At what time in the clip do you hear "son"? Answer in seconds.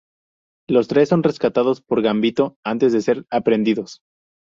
1.09-1.21